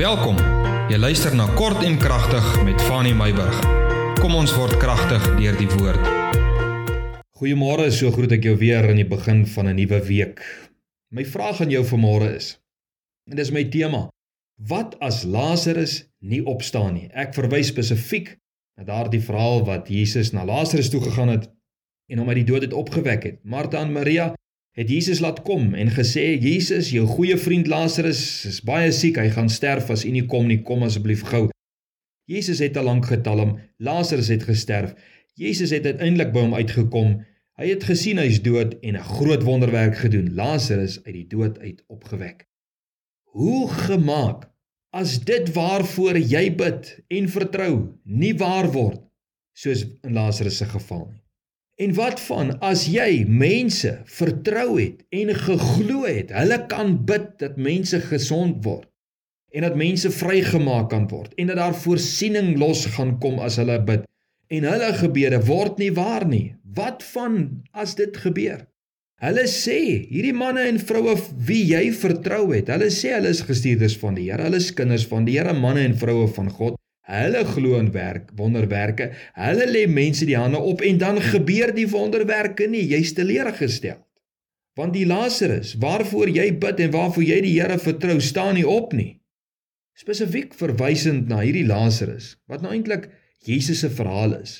Welkom. 0.00 0.38
Jy 0.88 0.96
luister 0.96 1.34
na 1.36 1.44
Kort 1.58 1.82
en 1.84 1.98
Kragtig 2.00 2.44
met 2.64 2.80
Fanny 2.88 3.10
Meyburg. 3.12 3.58
Kom 4.16 4.32
ons 4.32 4.54
word 4.56 4.78
kragtig 4.80 5.26
deur 5.36 5.58
die 5.58 5.66
woord. 5.74 6.06
Goeiemôre, 7.36 7.90
so 7.92 8.08
groet 8.14 8.32
ek 8.38 8.48
jou 8.48 8.54
weer 8.62 8.88
aan 8.88 8.96
die 8.96 9.04
begin 9.04 9.42
van 9.44 9.68
'n 9.68 9.76
nuwe 9.76 10.00
week. 10.08 10.40
My 11.12 11.26
vraag 11.28 11.60
aan 11.60 11.74
jou 11.76 11.84
vanmôre 11.84 12.32
is 12.32 12.56
en 13.28 13.36
dis 13.36 13.52
my 13.52 13.64
tema. 13.68 14.08
Wat 14.56 14.96
as 15.00 15.22
Lazarus 15.24 16.08
nie 16.24 16.40
opstaan 16.46 16.94
nie? 16.94 17.10
Ek 17.12 17.34
verwys 17.34 17.68
spesifiek 17.68 18.38
na 18.78 18.84
daardie 18.84 19.20
verhaal 19.20 19.66
wat 19.66 19.88
Jesus 19.88 20.32
na 20.32 20.44
Lazarus 20.44 20.88
toe 20.88 21.00
gegaan 21.00 21.28
het 21.28 21.50
en 22.08 22.18
hom 22.18 22.28
uit 22.28 22.40
die 22.40 22.48
dood 22.54 22.62
het 22.62 22.72
opgewek 22.72 23.22
het. 23.22 23.44
Martha 23.44 23.84
en 23.84 23.92
Maria 23.92 24.32
het 24.78 24.90
Jesus 24.90 25.20
laat 25.20 25.42
kom 25.42 25.74
en 25.74 25.90
gesê 25.90 26.36
Jesus, 26.38 26.90
jou 26.94 27.06
goeie 27.06 27.36
vriend 27.36 27.66
Lazarus 27.70 28.20
is 28.46 28.60
baie 28.66 28.92
siek, 28.94 29.18
hy 29.18 29.30
gaan 29.34 29.50
sterf 29.50 29.90
as 29.90 30.04
u 30.06 30.12
nie 30.14 30.26
kom 30.30 30.46
nie, 30.46 30.60
kom 30.62 30.84
asseblief 30.86 31.24
gou. 31.30 31.48
Jesus 32.30 32.62
het 32.62 32.76
al 32.78 32.86
lank 32.86 33.08
getalm, 33.10 33.56
Lazarus 33.82 34.30
het 34.30 34.46
gesterf. 34.46 34.94
Jesus 35.34 35.72
het 35.74 35.86
uiteindelik 35.88 36.30
by 36.34 36.44
hom 36.44 36.54
uitgekom. 36.54 37.16
Hy 37.58 37.72
het 37.72 37.84
gesien 37.88 38.20
hy's 38.22 38.38
dood 38.44 38.76
en 38.80 38.96
'n 38.96 39.08
groot 39.18 39.42
wonderwerk 39.42 39.96
gedoen, 39.98 40.34
Lazarus 40.34 41.00
uit 41.04 41.14
die 41.14 41.26
dood 41.26 41.58
uit 41.58 41.82
opgewek. 41.88 42.46
Hoe 43.34 43.68
gemaak 43.68 44.50
as 44.90 45.18
dit 45.24 45.52
waarvoor 45.52 46.18
jy 46.18 46.54
bid 46.54 47.00
en 47.08 47.28
vertrou 47.28 47.98
nie 48.04 48.34
waar 48.34 48.70
word 48.72 49.02
soos 49.52 49.84
in 50.02 50.12
Lazarus 50.12 50.56
se 50.56 50.64
geval 50.64 51.08
nie? 51.10 51.22
En 51.80 51.94
wat 51.96 52.20
van 52.20 52.52
as 52.60 52.84
jy 52.92 53.24
mense 53.24 53.94
vertrou 54.04 54.74
het 54.76 55.00
en 55.16 55.30
geglo 55.32 56.04
het, 56.04 56.32
hulle 56.36 56.58
kan 56.68 56.98
bid 57.08 57.38
dat 57.40 57.56
mense 57.56 58.02
gesond 58.10 58.60
word 58.66 58.88
en 59.56 59.64
dat 59.64 59.78
mense 59.80 60.10
vrygemaak 60.12 60.90
kan 60.92 61.08
word 61.10 61.32
en 61.40 61.48
dat 61.50 61.58
daar 61.58 61.74
voorsiening 61.74 62.52
los 62.60 62.84
gaan 62.94 63.16
kom 63.22 63.40
as 63.42 63.56
hulle 63.62 63.78
bid 63.86 64.04
en 64.52 64.66
hulle 64.68 64.90
gebede 64.98 65.40
word 65.48 65.80
nie 65.80 65.92
waar 65.96 66.26
nie. 66.28 66.50
Wat 66.76 67.02
van 67.14 67.62
as 67.72 67.96
dit 67.98 68.16
gebeur? 68.26 68.66
Hulle 69.20 69.46
sê, 69.52 69.80
hierdie 70.08 70.36
manne 70.36 70.62
en 70.68 70.78
vroue 70.80 71.16
wie 71.48 71.62
jy 71.72 71.90
vertrou 71.96 72.46
het, 72.54 72.70
hulle 72.72 72.88
sê 72.94 73.14
hulle 73.16 73.32
is 73.34 73.42
gestuurdes 73.44 73.96
van 74.00 74.16
die 74.16 74.30
Here, 74.30 74.46
hulle 74.48 74.60
is 74.62 74.70
kinders 74.76 75.04
van 75.08 75.26
die 75.28 75.36
Here, 75.36 75.52
manne 75.56 75.84
en 75.88 75.96
vroue 76.00 76.28
van 76.36 76.48
God. 76.48 76.79
Hulle 77.10 77.42
glo 77.44 77.78
in 77.80 77.90
werk, 77.90 78.30
wonderwerke. 78.38 79.10
Hulle 79.34 79.66
lê 79.66 79.86
mense 79.90 80.26
die 80.28 80.38
hande 80.38 80.60
op 80.62 80.82
en 80.86 80.98
dan 80.98 81.18
gebeur 81.22 81.72
die 81.74 81.88
wonderwerke 81.90 82.68
nie. 82.70 82.84
Jy's 82.86 83.16
teleurgestel. 83.16 83.98
Want 84.78 84.94
die 84.94 85.06
Lazarus, 85.06 85.74
waarvoor 85.82 86.30
jy 86.30 86.46
bid 86.62 86.78
en 86.80 86.92
waarvoor 86.94 87.26
jy 87.26 87.40
die 87.42 87.56
Here 87.58 87.78
vertrou, 87.82 88.20
staan 88.22 88.54
nie 88.54 88.66
op 88.66 88.94
nie. 88.94 89.18
Spesifiek 89.98 90.54
verwysend 90.56 91.26
na 91.28 91.42
hierdie 91.42 91.66
Lazarus, 91.66 92.36
wat 92.48 92.62
nou 92.62 92.70
eintlik 92.72 93.10
Jesus 93.44 93.82
se 93.82 93.90
verhaal 93.90 94.38
is. 94.38 94.54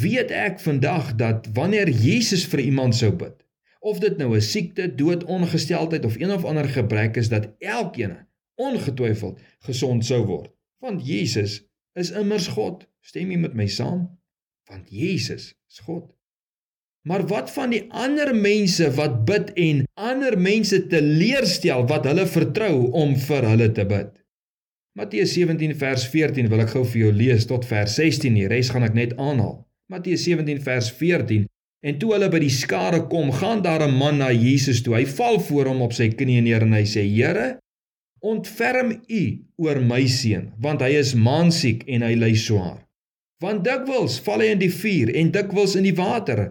Weet 0.00 0.30
ek 0.34 0.62
vandag 0.62 1.12
dat 1.18 1.50
wanneer 1.58 1.90
Jesus 1.90 2.46
vir 2.48 2.62
iemand 2.64 2.96
sou 2.96 3.10
bid, 3.18 3.34
of 3.80 3.98
dit 3.98 4.16
nou 4.18 4.34
'n 4.36 4.40
siekte, 4.40 4.86
dood, 4.94 5.24
ongesteldheid 5.24 6.04
of 6.04 6.16
een 6.18 6.32
of 6.32 6.44
ander 6.44 6.68
gebrek 6.68 7.16
is 7.16 7.28
dat 7.28 7.50
elkeen 7.58 8.16
ongetwyfeld 8.54 9.40
gesond 9.58 10.04
sou 10.04 10.24
word. 10.24 10.57
Want 10.84 11.02
Jesus 11.06 11.62
is 11.98 12.12
immers 12.14 12.48
God. 12.54 12.86
Stem 13.02 13.32
jy 13.32 13.40
met 13.40 13.56
my 13.58 13.66
saam? 13.70 14.06
Want 14.70 14.90
Jesus 14.92 15.52
is 15.70 15.82
God. 15.86 16.06
Maar 17.08 17.24
wat 17.30 17.50
van 17.54 17.72
die 17.72 17.84
ander 17.94 18.34
mense 18.36 18.90
wat 18.98 19.22
bid 19.28 19.52
en 19.56 19.84
ander 19.96 20.36
mense 20.38 20.80
teleurstel 20.92 21.86
wat 21.88 22.06
hulle 22.10 22.26
vertrou 22.28 22.90
om 23.02 23.14
vir 23.28 23.46
hulle 23.48 23.70
te 23.72 23.86
bid? 23.88 24.10
Matteus 24.98 25.32
17 25.38 25.76
vers 25.78 26.04
14 26.10 26.50
wil 26.52 26.64
ek 26.66 26.74
gou 26.74 26.82
vir 26.84 27.06
jou 27.06 27.12
lees 27.14 27.46
tot 27.48 27.66
vers 27.68 27.94
16. 28.00 28.34
Die 28.34 28.50
res 28.50 28.72
gaan 28.74 28.84
ek 28.86 28.98
net 28.98 29.14
aanhaal. 29.16 29.62
Matteus 29.88 30.26
17 30.26 30.60
vers 30.66 30.90
14 30.98 31.46
En 31.86 31.98
toe 31.98 32.10
hulle 32.10 32.26
by 32.30 32.40
die 32.42 32.50
skare 32.50 33.04
kom, 33.10 33.30
gaan 33.30 33.62
daar 33.62 33.84
'n 33.86 33.94
man 33.94 34.18
na 34.18 34.30
Jesus 34.32 34.82
toe. 34.82 34.94
Hy 34.96 35.06
val 35.06 35.38
voor 35.40 35.66
hom 35.70 35.82
op 35.82 35.92
sy 35.92 36.08
knieë 36.10 36.42
neer 36.42 36.62
en 36.62 36.72
hy 36.72 36.82
sê: 36.82 37.06
"Here, 37.06 37.58
Ontferm 38.20 38.96
U 39.06 39.22
oor 39.62 39.78
my 39.82 40.02
seun, 40.10 40.48
want 40.58 40.82
hy 40.82 40.96
is 40.98 41.14
maansiek 41.14 41.84
en 41.86 42.02
hy 42.02 42.14
ly 42.18 42.32
swaar. 42.38 42.80
Want 43.42 43.62
dikwels 43.66 44.18
val 44.26 44.42
hy 44.42 44.50
in 44.56 44.62
die 44.62 44.72
vuur 44.74 45.12
en 45.14 45.30
dikwels 45.34 45.76
in 45.78 45.86
die 45.86 45.94
water. 45.94 46.48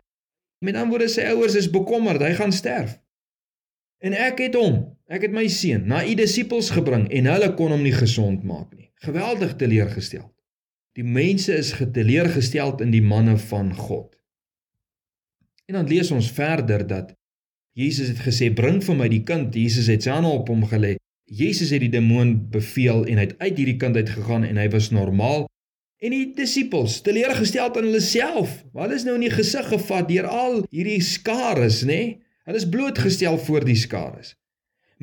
Met 0.64 0.78
ander 0.78 0.96
woorde, 0.96 1.10
sy 1.12 1.28
ouers 1.34 1.58
is 1.60 1.68
bekommerd, 1.72 2.24
hy 2.24 2.32
gaan 2.38 2.56
sterf. 2.56 2.96
En 4.00 4.16
ek 4.16 4.40
het 4.46 4.56
hom, 4.56 4.80
ek 5.12 5.28
het 5.28 5.36
my 5.36 5.48
seun 5.52 5.88
na 5.90 6.04
U 6.06 6.14
disippels 6.16 6.70
gebring 6.76 7.08
en 7.12 7.30
hulle 7.34 7.50
kon 7.60 7.74
hom 7.74 7.84
nie 7.84 7.96
gesond 7.96 8.46
maak 8.48 8.72
nie. 8.78 8.88
Geweldig 9.04 9.58
teleurgestel. 9.60 10.26
Die 10.98 11.06
mense 11.06 11.54
is 11.54 11.76
geteleurgestel 11.78 12.78
in 12.86 12.94
die 12.94 13.04
manne 13.04 13.36
van 13.50 13.74
God. 13.76 14.16
En 15.68 15.76
dan 15.82 15.90
lees 15.90 16.10
ons 16.16 16.30
verder 16.32 16.86
dat 16.88 17.12
Jesus 17.78 18.08
het 18.14 18.24
gesê: 18.26 18.50
"Bring 18.54 18.80
vir 18.82 18.96
my 18.96 19.08
die 19.12 19.24
kind." 19.24 19.54
Jesus 19.54 19.92
het 19.92 20.04
sy 20.04 20.16
hande 20.16 20.32
op 20.32 20.48
hom 20.48 20.64
gelê 20.66 20.96
Jesus 21.28 21.74
het 21.76 21.84
die 21.84 21.92
demoon 21.92 22.50
beveel 22.52 23.04
en 23.06 23.20
hy 23.20 23.26
het 23.28 23.36
uit 23.42 23.58
hierdie 23.60 23.78
kind 23.82 23.96
uit 24.00 24.10
gegaan 24.10 24.46
en 24.48 24.58
hy 24.58 24.70
was 24.72 24.90
normaal. 24.96 25.48
En 26.00 26.14
die 26.14 26.32
disippels, 26.38 27.02
teleurgestel 27.04 27.74
aan 27.74 27.90
hulle 27.90 28.02
self, 28.04 28.62
hulle 28.78 28.96
is 28.96 29.04
nou 29.04 29.18
in 29.18 29.26
die 29.26 29.34
gesig 29.34 29.68
gevat 29.68 30.08
deur 30.08 30.30
al 30.30 30.62
hierdie 30.72 31.02
skares, 31.04 31.82
nê? 31.84 31.98
Nee? 31.98 32.16
Hulle 32.48 32.62
is 32.62 32.70
blootgestel 32.72 33.36
voor 33.44 33.66
die 33.68 33.76
skares. 33.76 34.38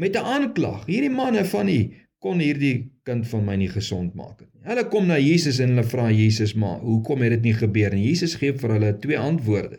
Met 0.00 0.16
'n 0.16 0.24
aanklag, 0.24 0.86
hierdie 0.86 1.12
manne 1.12 1.44
van 1.44 1.68
u 1.68 1.80
kon 2.18 2.40
hierdie 2.40 2.90
kind 3.04 3.26
van 3.28 3.44
my 3.44 3.56
nie 3.60 3.68
gesond 3.68 4.14
maak 4.14 4.40
nie. 4.40 4.62
Hulle 4.64 4.88
kom 4.88 5.06
na 5.06 5.18
Jesus 5.20 5.58
en 5.60 5.74
hulle 5.74 5.84
vra 5.84 6.10
Jesus, 6.10 6.54
"Maar 6.54 6.80
hoekom 6.80 7.20
het 7.20 7.30
dit 7.30 7.42
nie 7.42 7.52
gebeur 7.52 7.94
nie?" 7.94 8.06
Jesus 8.08 8.34
gee 8.34 8.52
vir 8.52 8.70
hulle 8.70 8.98
twee 8.98 9.18
antwoorde. 9.18 9.78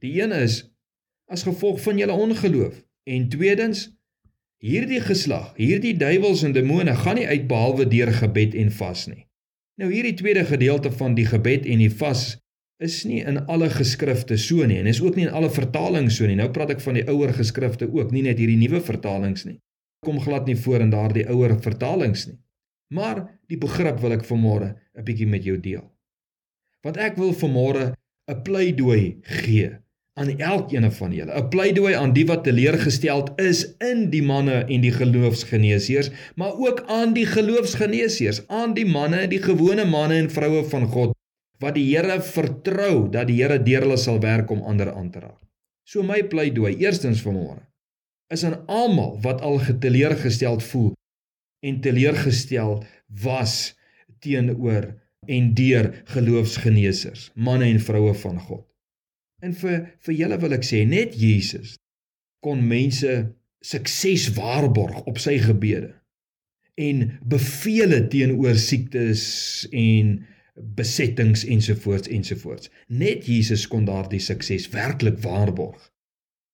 Die 0.00 0.20
een 0.20 0.32
is 0.32 0.74
as 1.26 1.42
gevolg 1.42 1.80
van 1.80 1.98
julle 1.98 2.12
ongeloof 2.12 2.84
en 3.04 3.28
tweedens 3.28 3.88
Hierdie 4.60 5.00
geslag, 5.00 5.54
hierdie 5.56 5.94
duiwels 5.96 6.42
en 6.44 6.52
demone 6.52 6.92
gaan 6.92 7.16
nie 7.16 7.24
uit 7.24 7.46
behalwe 7.48 7.86
deur 7.88 8.10
gebed 8.12 8.52
en 8.60 8.68
vas 8.76 9.06
nie. 9.08 9.22
Nou 9.80 9.88
hierdie 9.88 10.18
tweede 10.18 10.42
gedeelte 10.44 10.90
van 10.92 11.14
die 11.16 11.24
gebed 11.24 11.64
en 11.64 11.80
die 11.80 11.92
vas 12.02 12.34
is 12.84 12.98
nie 13.08 13.22
in 13.24 13.40
alle 13.48 13.70
geskrifte 13.72 14.36
so 14.40 14.66
nie 14.68 14.76
en 14.82 14.90
is 14.92 15.00
ook 15.00 15.16
nie 15.16 15.24
in 15.24 15.32
alle 15.32 15.48
vertalings 15.52 16.18
so 16.20 16.28
nie. 16.28 16.36
Nou 16.36 16.50
praat 16.52 16.74
ek 16.76 16.84
van 16.84 17.00
die 17.00 17.06
ouer 17.08 17.32
geskrifte 17.38 17.88
ook, 17.88 18.12
nie 18.12 18.26
net 18.26 18.36
hierdie 18.40 18.60
nuwe 18.60 18.82
vertalings 18.84 19.46
nie. 19.48 19.56
Kom 20.04 20.20
glad 20.20 20.44
nie 20.48 20.58
voor 20.60 20.84
in 20.84 20.92
daardie 20.92 21.24
ouer 21.32 21.56
vertalings 21.64 22.26
nie. 22.28 22.36
Maar 22.92 23.24
die 23.48 23.60
begrip 23.60 24.00
wil 24.04 24.12
ek 24.12 24.28
vanmôre 24.28 24.74
'n 24.76 25.04
bietjie 25.08 25.26
met 25.28 25.44
jou 25.44 25.56
deel. 25.56 25.88
Want 26.84 27.00
ek 27.00 27.16
wil 27.16 27.32
vanmôre 27.32 27.94
'n 28.28 28.42
pleidooi 28.44 29.20
gee 29.24 29.78
aan 30.20 30.32
elkeen 30.38 30.92
van 30.92 31.12
julle. 31.16 31.32
'n 31.32 31.48
Pleidooi 31.48 31.94
aan 31.94 32.12
die 32.12 32.26
wat 32.28 32.44
teleurgesteld 32.44 33.32
is 33.40 33.62
in 33.78 34.10
die 34.10 34.22
manne 34.22 34.64
en 34.68 34.80
die 34.84 34.92
geloofsgeneesheers, 34.92 36.10
maar 36.36 36.52
ook 36.52 36.82
aan 36.86 37.14
die 37.16 37.26
geloofsgeneesheers, 37.26 38.42
aan 38.48 38.74
die 38.74 38.86
manne, 38.86 39.26
die 39.28 39.42
gewone 39.42 39.84
manne 39.84 40.20
en 40.20 40.30
vroue 40.30 40.64
van 40.64 40.86
God 40.86 41.16
wat 41.60 41.74
die 41.76 41.96
Here 41.96 42.20
vertrou 42.24 43.10
dat 43.12 43.28
die 43.28 43.40
Here 43.42 43.58
deur 43.62 43.84
hulle 43.84 43.98
sal 44.00 44.20
werk 44.20 44.50
om 44.50 44.62
ander 44.62 44.92
aan 44.92 45.10
te 45.10 45.20
raak. 45.20 45.40
So 45.84 46.02
my 46.02 46.22
pleidooi 46.22 46.76
eerstens 46.80 47.20
vanmôre 47.24 47.64
is 48.32 48.44
aan 48.44 48.62
almal 48.66 49.18
wat 49.24 49.40
al 49.40 49.58
geteleurgesteld 49.58 50.62
voel 50.62 50.92
en 51.66 51.80
teleurgestel 51.80 52.84
was 53.24 53.74
teenoor 54.20 54.94
en 55.26 55.54
deur 55.54 55.90
geloofsgeneesers, 56.04 57.30
manne 57.34 57.64
en 57.64 57.80
vroue 57.80 58.14
van 58.14 58.40
God. 58.40 58.69
En 59.40 59.54
vir 59.56 59.78
vir 60.06 60.14
julle 60.22 60.40
wil 60.40 60.56
ek 60.56 60.66
sê 60.66 60.84
net 60.88 61.16
Jesus 61.16 61.76
kon 62.44 62.60
mense 62.66 63.14
sukses 63.60 64.30
waarborg 64.36 65.04
op 65.10 65.20
sy 65.20 65.36
gebede 65.42 65.94
en 66.80 67.02
bevele 67.28 68.06
teenoor 68.08 68.56
siektes 68.56 69.22
en 69.76 70.20
besettings 70.76 71.44
ensovoorts 71.44 72.08
ensovoorts. 72.08 72.70
Net 72.88 73.26
Jesus 73.28 73.66
kon 73.68 73.84
daardie 73.84 74.20
sukses 74.20 74.68
werklik 74.72 75.20
waarborg. 75.24 75.90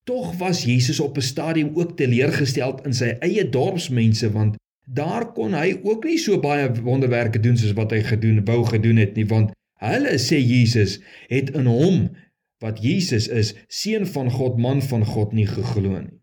Tog 0.06 0.36
was 0.38 0.64
Jesus 0.64 1.00
op 1.00 1.16
'n 1.16 1.22
stadium 1.22 1.70
ook 1.74 1.96
teleurgesteld 1.96 2.84
in 2.86 2.94
sy 2.94 3.16
eie 3.20 3.48
dorpsmense 3.48 4.30
want 4.32 4.56
daar 4.86 5.32
kon 5.32 5.54
hy 5.54 5.80
ook 5.82 6.04
nie 6.04 6.18
so 6.18 6.38
baie 6.40 6.70
wonderwerke 6.82 7.40
doen 7.40 7.56
soos 7.56 7.74
wat 7.74 7.90
hy 7.90 8.02
gedoen 8.02 8.44
wou 8.44 8.64
gedoen 8.64 8.96
het 8.96 9.14
nie 9.14 9.26
want 9.26 9.50
hulle 9.82 10.14
sê 10.22 10.38
Jesus 10.38 11.00
het 11.26 11.50
in 11.50 11.66
hom 11.66 12.06
wat 12.64 12.80
Jesus 12.82 13.28
is, 13.28 13.54
seun 13.68 14.06
van 14.06 14.30
God, 14.30 14.58
man 14.58 14.82
van 14.82 15.04
God 15.04 15.34
nie 15.36 15.46
geglo 15.46 16.00
nie. 16.00 16.20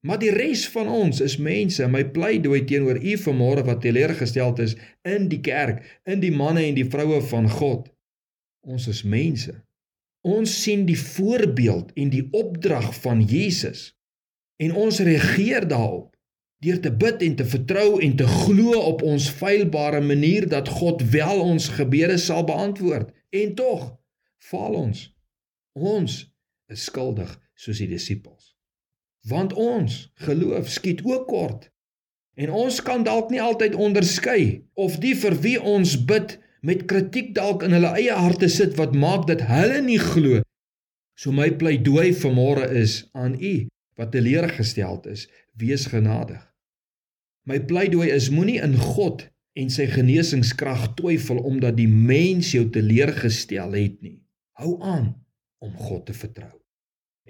Maar 0.00 0.18
die 0.22 0.32
res 0.32 0.64
van 0.72 0.88
ons 0.88 1.20
is 1.20 1.36
mense, 1.36 1.84
my 1.92 2.06
pleidooi 2.14 2.62
teenoor 2.64 3.02
u 3.04 3.16
vanmôre 3.20 3.64
wat 3.66 3.82
teleurgesteld 3.84 4.62
is 4.64 4.76
in 5.04 5.28
die 5.28 5.42
kerk, 5.44 5.82
in 6.08 6.22
die 6.24 6.32
manne 6.32 6.64
en 6.64 6.78
die 6.78 6.88
vroue 6.88 7.20
van 7.28 7.50
God. 7.52 7.90
Ons 8.64 8.88
is 8.88 9.02
mense. 9.04 9.52
Ons 10.24 10.54
sien 10.62 10.86
die 10.88 10.98
voorbeeld 10.98 11.92
en 12.00 12.12
die 12.12 12.26
opdrag 12.36 12.88
van 13.04 13.20
Jesus 13.24 13.90
en 14.60 14.74
ons 14.76 15.00
reageer 15.04 15.68
daarop 15.68 16.10
deur 16.60 16.80
te 16.84 16.92
bid 16.92 17.22
en 17.24 17.36
te 17.36 17.46
vertrou 17.48 18.00
en 18.04 18.16
te 18.16 18.26
glo 18.28 18.76
op 18.84 19.00
ons 19.02 19.30
feilbare 19.32 20.02
manier 20.04 20.44
dat 20.48 20.68
God 20.68 21.00
wel 21.12 21.40
ons 21.40 21.70
gebede 21.76 22.18
sal 22.20 22.44
beantwoord. 22.44 23.08
En 23.32 23.54
tog 23.56 23.86
faal 24.44 24.76
ons. 24.76 25.06
Ons 25.74 26.24
is 26.70 26.84
skuldig 26.84 27.30
soos 27.54 27.78
die 27.78 27.90
disippels. 27.90 28.56
Want 29.28 29.52
ons 29.52 30.08
geloof 30.24 30.70
skiet 30.72 31.04
ook 31.04 31.28
kort. 31.28 31.68
En 32.34 32.50
ons 32.50 32.80
kan 32.82 33.04
dalk 33.04 33.30
nie 33.30 33.42
altyd 33.42 33.74
onderskei 33.74 34.64
of 34.74 34.96
die 35.02 35.14
vir 35.14 35.36
wie 35.44 35.58
ons 35.60 35.96
bid 36.08 36.38
met 36.64 36.86
kritiek 36.88 37.34
dalk 37.36 37.62
in 37.66 37.74
hulle 37.76 37.92
eie 37.98 38.16
harte 38.16 38.48
sit 38.48 38.76
wat 38.80 38.96
maak 38.96 39.26
dat 39.28 39.44
hulle 39.48 39.80
nie 39.84 40.00
glo. 40.00 40.40
So 41.14 41.32
my 41.36 41.50
pleidooi 41.52 42.14
vanmôre 42.16 42.70
is 42.80 43.04
aan 43.12 43.36
u 43.36 43.68
wat 44.00 44.12
teleurgesteld 44.14 45.06
is, 45.06 45.26
wees 45.60 45.84
genadig. 45.92 46.40
My 47.44 47.60
pleidooi 47.60 48.08
is 48.08 48.30
moenie 48.32 48.60
in 48.64 48.78
God 48.80 49.26
en 49.60 49.68
sy 49.72 49.84
genesingskrag 49.90 50.94
twyfel 50.96 51.42
omdat 51.44 51.76
die 51.76 51.88
mens 51.90 52.54
jou 52.54 52.64
teleurgestel 52.72 53.76
het 53.76 54.00
nie. 54.00 54.22
Hou 54.56 54.78
aan 54.80 55.12
om 55.60 55.76
God 55.76 56.06
te 56.08 56.16
vertrou. 56.16 56.56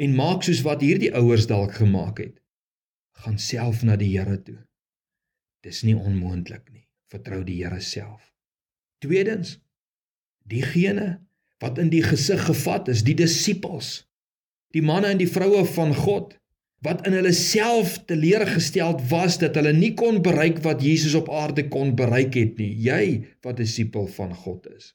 En 0.00 0.14
maak 0.16 0.46
soos 0.46 0.62
wat 0.66 0.84
hierdie 0.84 1.12
ouers 1.18 1.46
dalk 1.50 1.74
gemaak 1.80 2.22
het. 2.22 2.36
Gaan 3.20 3.38
self 3.42 3.82
na 3.84 3.98
die 4.00 4.12
Here 4.14 4.38
toe. 4.42 4.58
Dis 5.66 5.82
nie 5.84 5.96
onmoontlik 5.98 6.70
nie. 6.72 6.86
Vertrou 7.10 7.42
die 7.44 7.58
Here 7.60 7.80
self. 7.84 8.22
Tweedens, 9.04 9.58
diegene 10.48 11.18
wat 11.60 11.78
in 11.82 11.90
die 11.92 12.04
gesig 12.04 12.40
gevat 12.46 12.88
is, 12.88 13.02
die 13.04 13.16
disippels, 13.18 14.06
die 14.72 14.84
manne 14.84 15.10
en 15.12 15.20
die 15.20 15.28
vroue 15.28 15.64
van 15.74 15.92
God 15.96 16.36
wat 16.84 17.02
in 17.04 17.12
hulle 17.12 17.32
self 17.36 17.98
teleurgesteld 18.08 19.02
was 19.10 19.36
dat 19.42 19.58
hulle 19.58 19.74
nie 19.76 19.92
kon 19.98 20.22
bereik 20.24 20.62
wat 20.64 20.80
Jesus 20.84 21.12
op 21.18 21.28
aarde 21.28 21.66
kon 21.68 21.92
bereik 21.96 22.38
het 22.38 22.56
nie. 22.56 22.70
Jy 22.86 23.02
wat 23.44 23.60
disipel 23.60 24.08
van 24.14 24.32
God 24.32 24.70
is. 24.72 24.94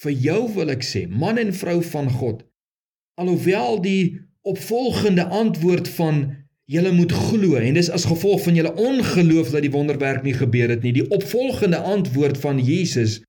Vir 0.00 0.14
jou 0.16 0.40
wil 0.54 0.72
ek 0.72 0.84
sê, 0.86 1.04
man 1.04 1.36
en 1.42 1.52
vrou 1.52 1.82
van 1.90 2.08
God, 2.08 2.40
alhoewel 3.20 3.80
die 3.84 4.18
opvolgende 4.48 5.26
antwoord 5.28 5.88
van 5.98 6.22
julle 6.70 6.92
moet 6.94 7.12
glo 7.12 7.58
en 7.58 7.76
dis 7.76 7.90
as 7.90 8.06
gevolg 8.08 8.44
van 8.46 8.56
julle 8.56 8.72
ongeloof 8.78 9.50
dat 9.54 9.64
die 9.66 9.74
wonderwerk 9.74 10.22
nie 10.24 10.36
gebeur 10.36 10.70
het 10.72 10.86
nie, 10.86 10.94
die 10.96 11.08
opvolgende 11.10 11.82
antwoord 11.82 12.38
van 12.40 12.62
Jesus 12.62 13.20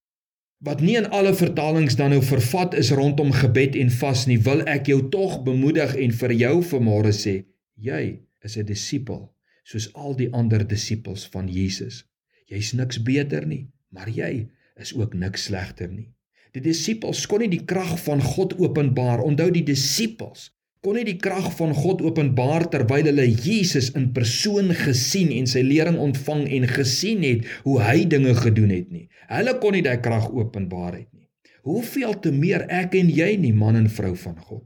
wat 0.61 0.81
nie 0.85 0.95
in 0.99 1.09
alle 1.09 1.33
vertalings 1.33 1.97
dan 1.97 2.13
nou 2.13 2.21
vervat 2.21 2.75
is 2.77 2.91
rondom 2.93 3.31
gebed 3.33 3.75
en 3.81 3.89
vas 4.01 4.27
nie, 4.29 4.37
wil 4.45 4.61
ek 4.69 4.91
jou 4.91 4.99
tog 5.13 5.39
bemoedig 5.47 5.95
en 5.97 6.13
vir 6.13 6.35
jou 6.37 6.57
vanmôre 6.73 7.13
sê, 7.17 7.41
Jy 7.81 8.21
is 8.45 8.57
'n 8.57 8.65
disipel 8.65 9.33
soos 9.63 9.87
al 9.93 10.13
die 10.15 10.29
ander 10.33 10.67
disippels 10.67 11.25
van 11.33 11.47
Jesus. 11.49 12.05
Jy's 12.45 12.73
niks 12.73 12.99
beter 13.01 13.45
nie, 13.45 13.71
maar 13.89 14.09
jy 14.09 14.49
is 14.75 14.93
ook 14.93 15.13
niks 15.13 15.43
slegter 15.49 15.89
nie. 15.89 16.13
Die 16.51 16.63
disippels 16.63 17.23
kon 17.31 17.43
nie 17.43 17.51
die 17.51 17.63
krag 17.67 17.93
van 18.03 18.23
God 18.23 18.57
openbaar. 18.59 19.23
Onthou 19.23 19.47
die 19.55 19.63
disippels 19.67 20.49
kon 20.81 20.97
nie 20.97 21.05
die 21.05 21.19
krag 21.21 21.51
van 21.59 21.75
God 21.77 22.01
openbaar 22.01 22.65
terwyl 22.73 23.05
hulle 23.05 23.27
Jesus 23.29 23.91
in 23.97 24.09
persoon 24.15 24.73
gesien 24.73 25.29
en 25.35 25.45
sy 25.49 25.61
lering 25.61 25.99
ontvang 26.01 26.47
en 26.57 26.65
gesien 26.71 27.21
het 27.21 27.45
hoe 27.67 27.77
hy 27.85 28.07
dinge 28.09 28.33
gedoen 28.39 28.73
het 28.73 28.89
nie. 28.89 29.05
Hulle 29.29 29.53
kon 29.61 29.77
nie 29.77 29.83
daai 29.85 30.01
krag 30.01 30.27
openbaar 30.33 30.95
het 30.97 31.09
nie. 31.13 31.29
Hoeveel 31.69 32.17
te 32.23 32.33
meer 32.33 32.65
ek 32.73 32.97
en 32.97 33.13
jy 33.13 33.35
nie 33.37 33.53
man 33.53 33.77
en 33.77 33.89
vrou 33.93 34.15
van 34.17 34.39
God. 34.41 34.65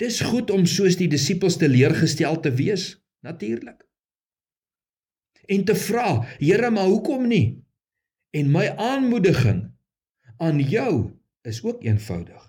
Dis 0.00 0.20
goed 0.24 0.52
om 0.52 0.66
soos 0.68 0.98
die 1.00 1.08
disippels 1.08 1.56
teleurgestel 1.60 2.38
te 2.44 2.52
wees, 2.56 2.92
natuurlik. 3.24 3.80
En 5.50 5.64
te 5.64 5.74
vra, 5.74 6.20
Here, 6.38 6.70
maar 6.70 6.88
hoekom 6.88 7.26
nie? 7.28 7.60
En 8.36 8.52
my 8.52 8.68
aanmoediging 8.76 9.64
aan 10.40 10.60
jou 10.60 11.10
is 11.44 11.60
ook 11.62 11.82
eenvoudig. 11.84 12.44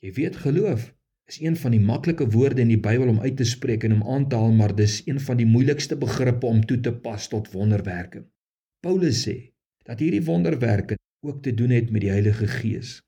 Jy 0.00 0.12
weet 0.16 0.36
geloof 0.36 0.92
is 1.26 1.40
een 1.42 1.56
van 1.58 1.74
die 1.74 1.80
maklike 1.82 2.28
woorde 2.30 2.62
in 2.62 2.70
die 2.70 2.80
Bybel 2.80 3.10
om 3.10 3.20
uit 3.20 3.36
te 3.36 3.44
spreek 3.44 3.84
en 3.84 3.98
om 3.98 4.04
aan 4.14 4.28
te 4.30 4.38
haal, 4.38 4.54
maar 4.54 4.72
dis 4.76 5.02
een 5.04 5.20
van 5.20 5.36
die 5.36 5.46
moeilikste 5.46 5.98
begrippe 5.98 6.46
om 6.46 6.62
toe 6.64 6.78
te 6.80 6.92
pas 6.94 7.28
tot 7.28 7.50
wonderwerke. 7.52 8.22
Paulus 8.80 9.24
sê 9.26 9.36
dat 9.84 10.00
hierdie 10.00 10.22
wonderwerke 10.24 10.96
ook 11.26 11.42
te 11.42 11.54
doen 11.54 11.74
het 11.74 11.90
met 11.90 12.06
die 12.06 12.10
Heilige 12.14 12.46
Gees. 12.46 13.00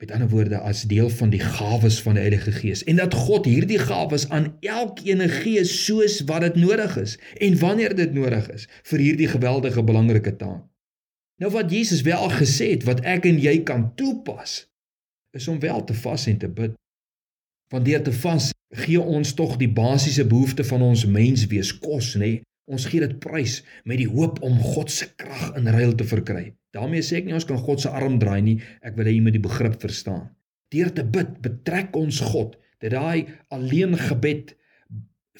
Met 0.00 0.14
ander 0.14 0.30
woorde 0.30 0.58
as 0.58 0.86
deel 0.88 1.10
van 1.10 1.30
die 1.34 1.42
gawes 1.42 2.00
van 2.02 2.16
die 2.16 2.24
Heilige 2.24 2.54
Gees 2.62 2.84
en 2.88 3.02
dat 3.02 3.14
God 3.14 3.44
hierdie 3.50 3.82
gawes 3.82 4.28
aan 4.30 4.54
elkeen 4.60 5.28
gee 5.42 5.64
soos 5.68 6.22
wat 6.30 6.46
dit 6.48 6.62
nodig 6.64 6.96
is 7.02 7.18
en 7.36 7.58
wanneer 7.58 7.96
dit 7.98 8.14
nodig 8.16 8.48
is 8.54 8.68
vir 8.88 9.08
hierdie 9.10 9.28
geweldige 9.36 9.84
belangrike 9.84 10.36
taak. 10.36 10.71
Nou 11.42 11.50
wat 11.50 11.72
Jesus 11.74 12.04
wel 12.06 12.28
gesê 12.30 12.68
het 12.70 12.84
wat 12.86 13.00
ek 13.02 13.26
en 13.26 13.40
jy 13.42 13.56
kan 13.66 13.88
toepas 13.98 14.60
is 15.34 15.48
om 15.50 15.58
wel 15.58 15.80
te 15.84 15.94
vas 15.96 16.26
en 16.30 16.38
te 16.38 16.48
bid. 16.48 16.76
Want 17.74 17.88
deur 17.88 18.02
te 18.06 18.12
vas 18.14 18.52
gee 18.84 19.00
ons 19.00 19.34
tog 19.34 19.56
die 19.58 19.70
basiese 19.70 20.22
behoefte 20.28 20.64
van 20.64 20.84
ons 20.86 21.02
menswees 21.08 21.72
kos, 21.82 22.12
nê? 22.20 22.44
Ons 22.70 22.86
gee 22.86 23.02
dit 23.02 23.16
prys 23.20 23.58
met 23.88 23.98
die 23.98 24.06
hoop 24.06 24.38
om 24.46 24.60
God 24.62 24.92
se 24.94 25.08
krag 25.18 25.56
in 25.58 25.66
ruil 25.66 25.96
te 25.98 26.06
verkry. 26.06 26.52
daarmee 26.72 27.02
sê 27.04 27.18
ek 27.18 27.26
nie 27.26 27.34
ons 27.36 27.44
kan 27.44 27.58
God 27.58 27.82
se 27.82 27.90
arm 27.90 28.20
draai 28.22 28.40
nie. 28.40 28.60
Ek 28.80 28.94
wil 28.96 29.10
hê 29.10 29.16
jy 29.16 29.24
moet 29.26 29.34
die 29.34 29.42
begrip 29.42 29.74
verstaan. 29.82 30.30
Deur 30.72 30.92
te 30.94 31.04
bid, 31.04 31.34
betrek 31.42 31.96
ons 31.96 32.20
God. 32.20 32.54
Dat 32.80 32.94
daai 32.94 33.26
alleen 33.50 33.98
gebed 33.98 34.54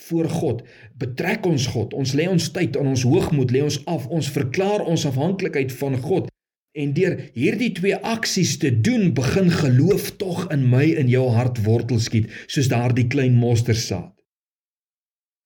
voor 0.09 0.29
God 0.29 0.63
betrek 0.99 1.47
ons 1.47 1.67
God. 1.67 1.95
Ons 1.95 2.15
lê 2.17 2.29
ons 2.29 2.51
tyd 2.53 2.77
aan 2.77 2.93
ons 2.95 3.03
hoogmoed, 3.03 3.51
lê 3.51 3.63
ons 3.63 3.81
af. 3.87 4.07
Ons 4.09 4.31
verklaar 4.33 4.85
ons 4.85 5.07
afhanklikheid 5.07 5.73
van 5.73 5.99
God. 6.01 6.31
En 6.73 6.95
deur 6.97 7.19
hierdie 7.35 7.73
twee 7.77 7.97
aksies 7.97 8.57
te 8.59 8.73
doen, 8.81 9.13
begin 9.15 9.51
geloof 9.53 10.15
tog 10.17 10.47
in 10.53 10.65
my 10.73 10.87
in 10.97 11.13
jou 11.13 11.29
hart 11.37 11.61
wortel 11.67 12.01
skiet, 12.01 12.33
soos 12.49 12.73
daardie 12.73 13.11
klein 13.13 13.37
mosterdsaad 13.37 14.13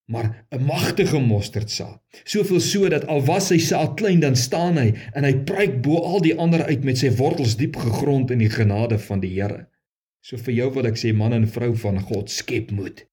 maar 0.06 0.46
'n 0.48 0.64
magtige 0.64 1.18
mosterdsaad. 1.18 2.02
Soveel 2.24 2.60
so 2.60 2.88
dat 2.88 3.06
al 3.06 3.24
was 3.24 3.46
sy 3.46 3.58
saad 3.58 3.94
klein 3.94 4.20
dan 4.20 4.36
staan 4.36 4.76
hy 4.76 4.94
en 5.12 5.24
hy 5.24 5.34
pryk 5.34 5.82
bo 5.82 5.98
al 5.98 6.20
die 6.20 6.38
ander 6.38 6.64
uit 6.64 6.84
met 6.84 6.98
sy 6.98 7.10
wortels 7.10 7.56
diep 7.56 7.76
gegrond 7.76 8.30
in 8.30 8.38
die 8.38 8.50
genade 8.50 8.98
van 8.98 9.20
die 9.20 9.40
Here. 9.40 9.68
So 10.20 10.36
vir 10.36 10.54
jou 10.54 10.72
wil 10.74 10.86
ek 10.86 10.96
sê 10.96 11.14
man 11.14 11.32
en 11.32 11.48
vrou 11.48 11.74
van 11.74 12.00
God, 12.00 12.30
skep 12.30 12.70
moed. 12.70 13.06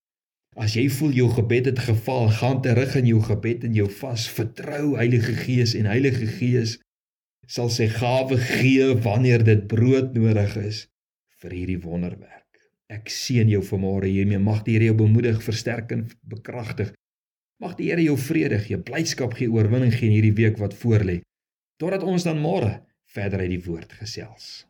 As 0.54 0.76
jy 0.78 0.86
voel 0.94 1.16
jou 1.18 1.30
gebed 1.34 1.66
het 1.72 1.80
gefaal, 1.82 2.28
gaan 2.30 2.62
terug 2.62 2.94
in 3.00 3.08
jou 3.10 3.22
gebed 3.26 3.64
en 3.66 3.74
jou 3.74 3.88
vas, 3.90 4.26
vertrou 4.30 4.94
Heilige 5.00 5.34
Gees 5.34 5.74
en 5.78 5.90
Heilige 5.90 6.28
Gees 6.30 6.78
sal 7.50 7.72
sy 7.74 7.88
gawe 7.92 8.38
gee 8.38 8.94
wanneer 9.04 9.44
dit 9.44 9.66
brood 9.68 10.14
nodig 10.16 10.54
is 10.62 10.86
vir 11.42 11.56
hierdie 11.58 11.80
wonderwerk. 11.82 12.46
Ek 12.94 13.10
seën 13.10 13.50
jou 13.50 13.64
vanmôre 13.66 14.08
hiermee. 14.08 14.40
Mag 14.40 14.62
die 14.68 14.78
Here 14.78 14.92
jou 14.92 14.98
bemoedig, 15.02 15.42
versterk 15.44 15.92
en 15.96 16.06
bekragtig. 16.30 16.94
Mag 17.60 17.74
die 17.80 17.90
Here 17.90 18.06
jou 18.06 18.16
vrede 18.20 18.62
gee, 18.62 18.78
blydskap 18.78 19.34
gee, 19.40 19.50
oorwinning 19.50 19.92
gee 19.96 20.12
in 20.12 20.18
hierdie 20.20 20.36
week 20.38 20.62
wat 20.62 20.78
voorlê. 20.78 21.22
Totdat 21.82 22.06
ons 22.06 22.28
dan 22.28 22.40
môre 22.40 22.78
verder 23.16 23.42
uit 23.42 23.56
die 23.58 23.64
woord 23.66 23.98
gesels. 23.98 24.64